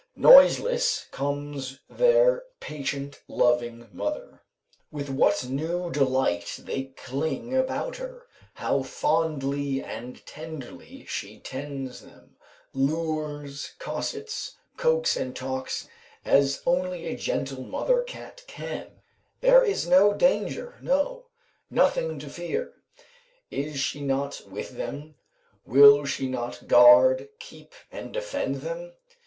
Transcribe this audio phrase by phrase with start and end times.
[0.15, 4.41] Noiseless comes their patient, loving mother;
[4.89, 8.25] with what new delight they cling about her;
[8.55, 12.35] how fondly and tenderly she tends them,
[12.73, 15.87] lures, cossets, coaxes, and talks,
[16.25, 19.01] as only a gentle mother cat can
[19.41, 21.27] "There is no danger, no!
[21.69, 22.73] nothing to fear.
[23.51, 25.13] Is she not with them;
[25.63, 28.93] will she not guard, keep and defend them?